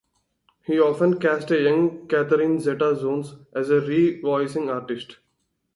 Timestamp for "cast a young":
1.19-2.07